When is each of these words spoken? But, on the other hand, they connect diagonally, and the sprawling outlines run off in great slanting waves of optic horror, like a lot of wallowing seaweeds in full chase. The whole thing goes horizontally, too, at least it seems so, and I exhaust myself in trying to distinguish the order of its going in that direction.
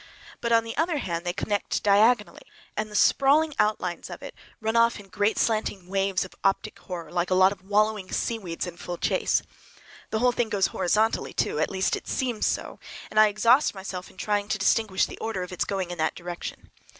But, 0.39 0.51
on 0.51 0.63
the 0.63 0.75
other 0.77 0.97
hand, 0.97 1.25
they 1.27 1.31
connect 1.31 1.83
diagonally, 1.83 2.41
and 2.75 2.89
the 2.89 2.95
sprawling 2.95 3.53
outlines 3.59 4.09
run 4.59 4.75
off 4.75 4.99
in 4.99 5.09
great 5.09 5.37
slanting 5.37 5.85
waves 5.87 6.25
of 6.25 6.33
optic 6.43 6.79
horror, 6.79 7.11
like 7.11 7.29
a 7.29 7.35
lot 7.35 7.51
of 7.51 7.69
wallowing 7.69 8.11
seaweeds 8.11 8.65
in 8.65 8.77
full 8.77 8.97
chase. 8.97 9.43
The 10.09 10.17
whole 10.17 10.31
thing 10.31 10.49
goes 10.49 10.65
horizontally, 10.73 11.33
too, 11.33 11.59
at 11.59 11.69
least 11.69 11.95
it 11.95 12.07
seems 12.07 12.47
so, 12.47 12.79
and 13.11 13.19
I 13.19 13.27
exhaust 13.27 13.75
myself 13.75 14.09
in 14.09 14.17
trying 14.17 14.47
to 14.47 14.57
distinguish 14.57 15.05
the 15.05 15.19
order 15.19 15.43
of 15.43 15.51
its 15.51 15.65
going 15.65 15.91
in 15.91 15.99
that 15.99 16.15
direction. 16.15 16.71